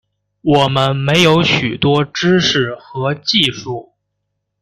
[0.41, 3.93] 我们没有许多知识和技术